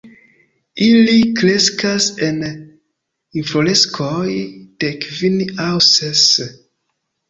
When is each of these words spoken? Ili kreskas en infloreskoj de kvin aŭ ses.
Ili 0.85 1.17
kreskas 1.39 2.07
en 2.29 2.41
infloreskoj 2.49 4.35
de 4.83 4.95
kvin 5.07 5.41
aŭ 5.71 5.73
ses. 5.95 6.29